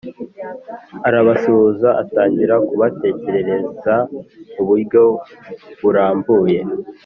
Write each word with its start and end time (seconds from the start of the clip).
Arabasuhuza 1.07 1.89
atangira 2.01 2.55
kubatekerereza 2.67 3.95
mu 4.53 4.63
buryo 4.67 5.03
burambuye 5.81 6.59